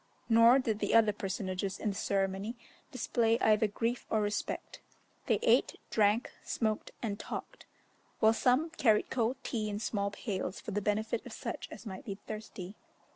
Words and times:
Nor 0.29 0.57
did 0.57 0.79
the 0.79 0.95
other 0.95 1.13
personages 1.13 1.77
in 1.77 1.89
the 1.91 1.95
ceremony 1.95 2.55
display 2.91 3.37
either 3.37 3.67
grief 3.67 4.07
or 4.09 4.19
respect; 4.19 4.81
they 5.27 5.37
ate, 5.43 5.75
drank, 5.91 6.31
smoked, 6.41 6.89
and 7.03 7.19
talked, 7.19 7.67
while 8.19 8.33
some 8.33 8.71
carried 8.71 9.11
cold 9.11 9.37
tea 9.43 9.69
in 9.69 9.77
small 9.77 10.09
pails 10.09 10.59
for 10.59 10.71
the 10.71 10.81
benefit 10.81 11.23
of 11.23 11.33
such 11.33 11.67
as 11.71 11.85
might 11.85 12.03
be 12.03 12.15
thirsty. 12.25 12.73